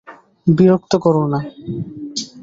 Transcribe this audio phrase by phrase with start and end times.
[0.47, 1.39] বিরক্ত কোরো না।